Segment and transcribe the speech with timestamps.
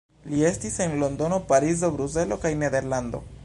[0.29, 3.25] Li estis en Londono, Parizo, Bruselo kaj Nederlando.